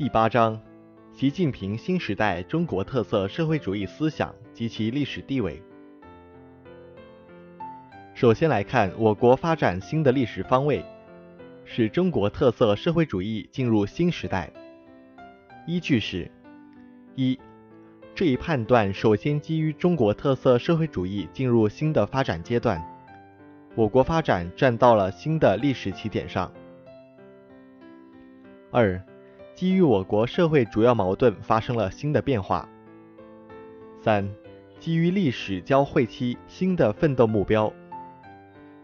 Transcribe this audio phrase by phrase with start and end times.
[0.00, 0.58] 第八章：
[1.12, 5.62] 习近平新时代中国特色社会主义思想及其历史地位。
[8.14, 10.82] 首先来看我国发展新的历史方位，
[11.66, 14.50] 使中国特色社会主义进入新时代。
[15.66, 16.30] 依据是：
[17.14, 17.38] 一、
[18.14, 22.82] 这一判断首先基于中国特色社会主义进入新的发展阶段，
[23.74, 26.50] 我国发展站到了新的历史起点上。
[28.70, 28.98] 二、
[29.60, 32.66] 基于我国社会主要矛盾发生了新的变化。
[34.00, 34.26] 三、
[34.78, 37.70] 基于历史交汇期新的奋斗目标。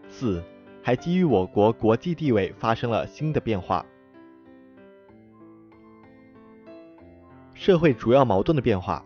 [0.07, 0.39] 四、
[0.83, 3.83] 还基于我国国际地位发生了新的变化。
[7.55, 9.03] 社会主要矛盾的变化。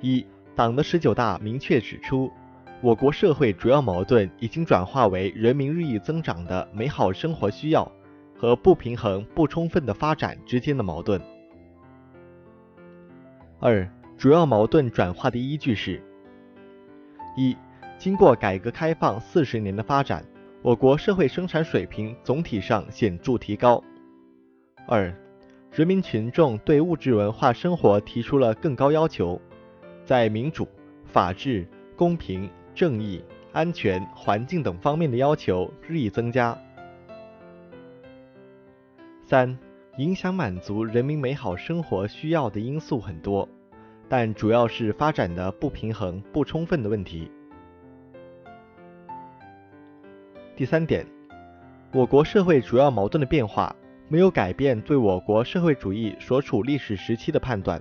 [0.00, 2.30] 一、党的十九大明确指出，
[2.80, 7.90] 我国社会主要矛盾已经转化为人民日益增长的美好生活需要
[8.44, 11.18] 和不平衡不充分的发展之间的矛盾。
[13.58, 16.02] 二、主要矛盾转化的依据是：
[17.38, 17.56] 一、
[17.96, 20.22] 经过改革开放四十年的发展，
[20.60, 23.82] 我国社会生产水平总体上显著提高。
[24.86, 25.10] 二、
[25.72, 29.40] 人民群众对物质文化生活提出了更高要求，
[30.04, 30.68] 在民主、
[31.06, 36.54] 法治、公平、正义、安全、环境等方面的要求日益增加。
[39.26, 39.58] 三、
[39.96, 43.48] 影响满足人民美好生活需要的因素很多，
[44.06, 47.30] 但主要是发展的不平衡不充分的问题。
[50.54, 51.06] 第三点，
[51.90, 53.74] 我国社会主要矛盾的变化
[54.08, 57.80] 没有改变对我国社会主义所处历史时期的判断。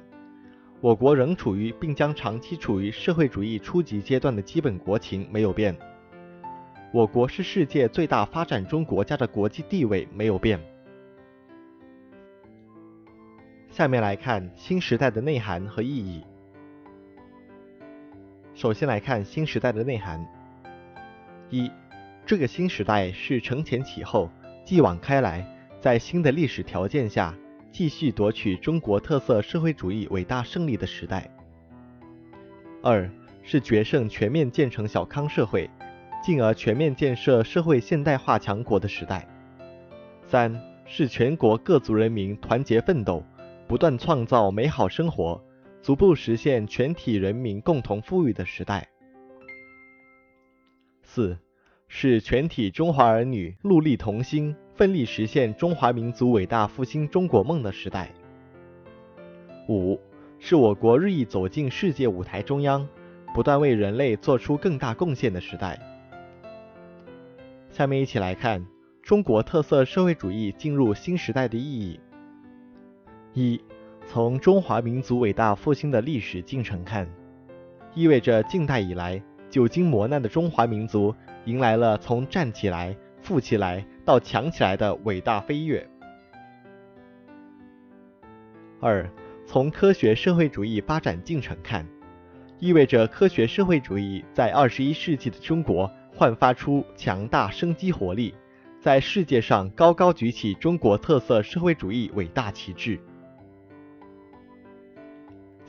[0.79, 5.75] 我国仍处于并将长期处于社会主义初级阶段的基本国情没有变。
[6.93, 10.57] 我国是世界最大发展中国家的国际地位没有变。
[13.73, 16.23] 下面来看新时代的内涵和意义。
[18.53, 20.23] 首先来看新时代的内涵。
[21.49, 21.71] 一
[22.23, 24.29] 这个新时代是承前启后、
[24.63, 25.43] 继往开来，
[25.81, 27.35] 在新的历史条件下
[27.71, 31.27] 继续夺取中国特色社会主义伟大胜利的时代。
[32.83, 33.09] 二
[33.41, 35.67] 是决胜全面建成小康社会，
[36.21, 39.27] 进而全面建设社会现代化强国的时代。
[40.27, 43.25] 三是全国各族人民团结奋斗，
[43.67, 45.41] 不断创造美好生活，
[45.81, 48.87] 逐步实现全体人民共同富裕的时代。
[51.01, 51.37] 四。
[51.95, 58.09] 是全体中华儿女戮力同心、奋力实现中华民族伟大复兴中国梦的时代。
[59.69, 59.99] 五，
[60.39, 62.87] 是我国日益走进世界舞台中央，
[63.35, 65.79] 不断为人类做出更大贡献的时代。
[67.69, 68.65] 下面一起来看
[69.03, 71.99] 中国特色社会主义进入新时代的意义。
[73.33, 73.59] 一，
[74.05, 77.07] 从中华民族伟大复兴的历史进程看，
[77.95, 81.13] 意味着近代以来久经磨难的中华民族。
[81.45, 85.85] 迎来了从站起来、富起来到强起来的伟大飞跃。
[88.79, 89.09] 二，
[89.45, 91.85] 从科学社会主义发展进程看，
[92.59, 98.33] 意味着科学社会主义在二十一世纪的中国焕发出强大生机活力，
[98.79, 102.97] 在世界上高高举起中国特色社会主义伟大旗帜。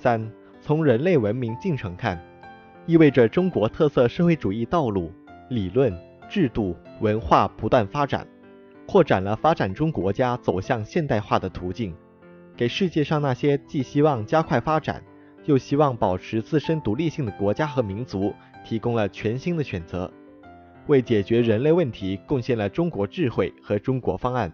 [0.05, 2.23] 三，从人类文明进程看，
[2.85, 5.11] 意味着中国特色社会主义道路。
[5.49, 5.99] 理论、
[6.29, 8.27] 制度、文化不断发展，
[8.87, 11.95] 扩展了发展中国家走向现代化的途径，
[12.55, 15.03] 给世界上那些既希望加快发展，
[15.47, 20.13] 又希望保持自身独立性的国家和民族提供了全新的选择，
[20.87, 24.53] 为解决人类问题贡献了中国智慧和中国方案。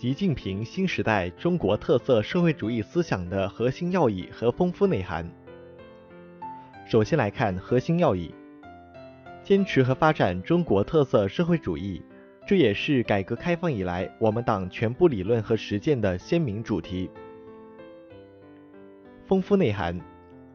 [0.00, 5.28] 习近平新时代中国特色社会主义思想的核心要义和丰富内涵。
[6.86, 8.32] 首先来看核心要义。
[9.42, 12.00] 坚持和发展中国特色社会主义，
[12.46, 17.10] 这也是改革开放以来我们党全部理论和实践的鲜明主题。
[19.26, 20.00] 丰富内涵，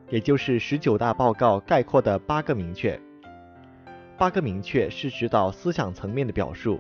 [0.10, 2.98] 也就是十九大报告概括的八个明确。
[4.18, 6.80] 八个明确是指导思想层面的表述，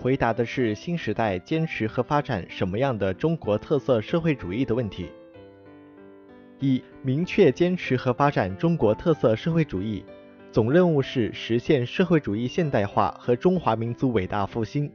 [0.00, 5.10] 回答的是新时代坚持和发展什么样的中国特色社会主义的问题。
[6.60, 10.04] 一、明确坚持和发展中国特色社会主义。
[10.52, 14.90] 总任务是实现社会主义现代化和中华民族伟大复兴。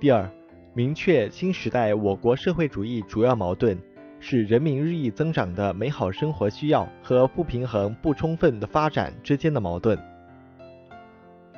[0.00, 0.28] 第二，
[0.74, 3.78] 明确新时代我国社会主义主要矛盾
[4.18, 9.96] 是人民日益增长的美好生活需要和不平衡不充分的发展之间的矛盾。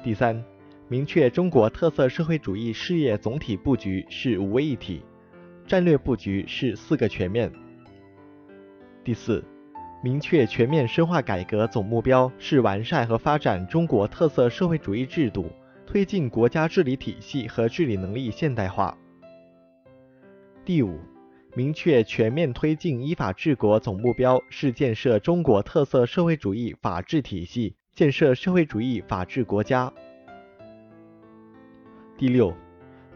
[0.03, 0.45] 第三，
[0.89, 5.03] 明确中国特色社会主义事业总体布局是五位一体，
[5.67, 7.51] 战略布局是四个全面。
[9.03, 9.45] 第四，
[10.01, 15.51] 明确全面深化改革总目标是完善和发展中国特色社会主义制度，
[15.85, 18.97] 推进国家治理体系和治理能力现代化。
[20.65, 21.01] 第五，
[21.57, 29.93] 明确全面推进依法治国总目标是建设中国特色社会主义法治体系，建设社会主义法治国家。
[32.19, 32.51] 第六，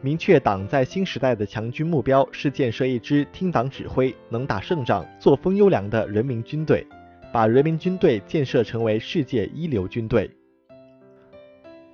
[0.03, 6.87] 明确党在新时代的强军目标是建设一支听党指挥、能打胜仗、作风优良的人民军队，
[7.33, 10.31] 把人民军队建设成为世界一流军队。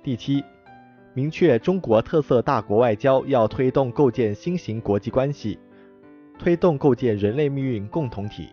[0.03, 0.43] 第七，
[1.13, 5.57] 明确中国特色大国外交要推动构建新型国际关系，
[6.37, 8.49] 推动构建人类命运共同体。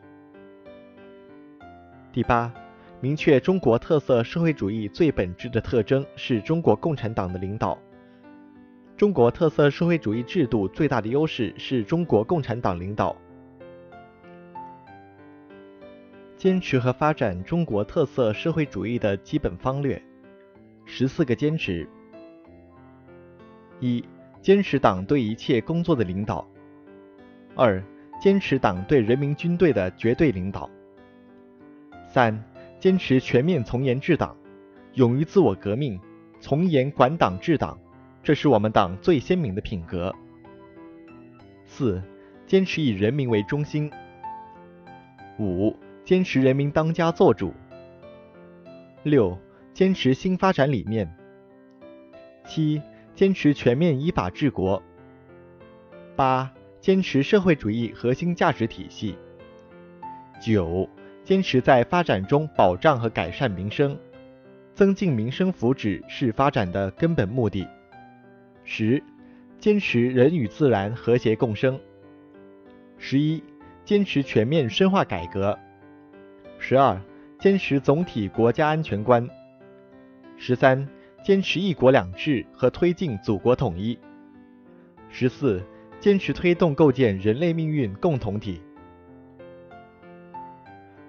[2.12, 2.54] 第八，
[3.00, 7.76] 明确中国特色社会主义最本质的特征是中国共产党的领导。
[8.96, 13.17] 中国特色社会主义制度最大的优势是中国共产党领导。
[16.37, 20.00] 坚持和发展中国特色社会主义的基本方略，
[20.85, 21.88] 十四个坚持：
[23.81, 24.05] 一、
[24.41, 26.47] 坚持党对一切工作的领导；
[27.56, 27.82] 二、
[28.20, 30.70] 坚持党对人民军队的绝对领导；
[32.06, 32.40] 三、
[32.79, 34.37] 坚持全面从严治党，
[34.93, 35.99] 勇于自我革命，
[36.38, 37.76] 从严管党治党。
[38.25, 40.11] 这是我们党最鲜明的品格。
[41.67, 42.03] 四、
[42.47, 43.91] 坚持以人民为中心。
[45.38, 45.76] 五、
[46.06, 47.53] 坚持人民当家作主。
[49.03, 49.38] 六、
[49.75, 51.06] 坚持新发展理念。
[52.47, 52.81] 七、
[53.15, 54.82] 坚持全面依法治国。
[56.17, 56.50] 八、
[56.81, 59.19] 坚持社会主义核心价值体系。
[60.41, 60.88] 九、
[61.25, 63.99] 坚持在发展中保障和改善民生，
[64.75, 67.69] 增进民生福祉是发展的根本目的。
[68.64, 69.02] 十、
[69.58, 71.78] 坚持人与自然和谐共生。
[72.96, 73.43] 十一、
[73.84, 75.58] 坚持全面深化改革。
[76.58, 76.99] 十二、
[77.38, 79.28] 坚持总体国家安全观。
[80.38, 80.88] 十三、
[81.22, 83.99] 坚持一国两制和推进祖国统一。
[85.11, 85.62] 十四、
[86.00, 88.62] 坚持推动构建人类命运共同体。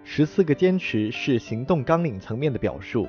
[0.03, 3.07] 十四个坚持是行动纲领层面的表述。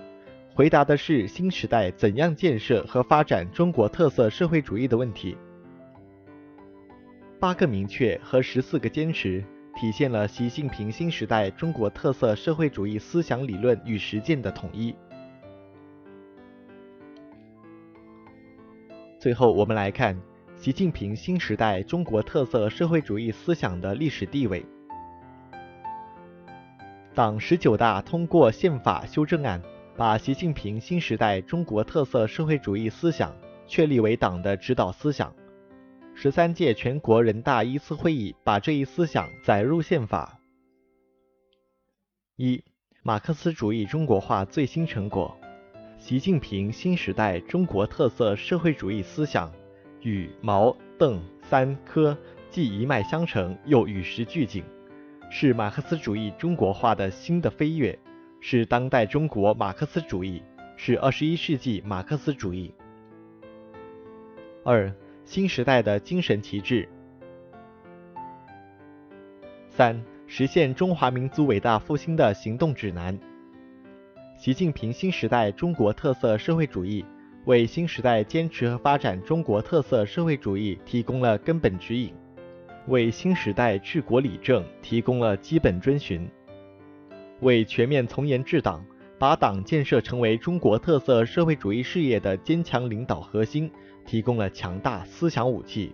[0.56, 5.36] 回答的是新时代怎样建设和发展中国特色社会主义的问题。
[7.38, 9.44] 八个明确和十四个坚持，
[9.78, 14.96] 体现了习近平新时代中国特色社会主义思想理论与实践的统一。
[19.20, 20.18] 最后，我们来看
[20.56, 24.64] 习近平新时代中国特色社会主义思想的历史地位。
[27.14, 29.60] 党十九大通过宪法修正案。
[29.96, 33.34] 把习近平新时代中国特色社会主义思想
[33.66, 35.34] 确立为党的指导思想。
[36.14, 40.38] 十三届全国人大一次会议把这一思想载入宪法。
[42.36, 42.62] 一、
[43.02, 45.34] 马克思主义中国化最新成果：
[45.98, 49.50] 习近平新时代中国特色社会主义思想
[50.02, 52.14] 与毛、邓、三、科
[52.50, 54.62] 既一脉相承，又与时俱进，
[55.30, 57.98] 是马克思主义中国化的新的飞跃。
[58.48, 60.40] 是当代中国马克思主义，
[60.76, 62.72] 是二十一世纪马克思主义。
[64.62, 64.88] 二、
[65.24, 66.88] 新时代的精神旗帜。
[69.68, 73.18] 三、实现中华民族伟大复兴的行动指南。
[74.38, 77.04] 习近平新时代中国特色社会主义
[77.46, 82.14] 为新时代坚持和发展中国特色社会主义提供了根本指引，
[82.86, 86.30] 为新时代治国理政提供了基本遵循。
[87.40, 88.84] 为全面从严治党，
[89.18, 93.70] 把党建设成为中国特色社会主义事业的坚强领导核心，
[94.04, 95.92] 提供了强大思想武器。